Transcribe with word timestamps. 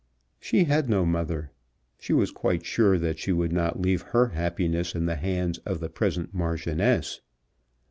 She 0.39 0.63
had 0.63 0.89
no 0.89 1.05
mother. 1.05 1.51
She 1.99 2.11
was 2.11 2.31
quite 2.31 2.65
sure 2.65 2.97
that 2.97 3.19
she 3.19 3.31
would 3.31 3.53
not 3.53 3.79
leave 3.79 4.01
her 4.01 4.29
happiness 4.29 4.95
in 4.95 5.05
the 5.05 5.15
hands 5.17 5.59
of 5.59 5.79
the 5.79 5.89
present 5.89 6.33
Marchioness. 6.33 7.21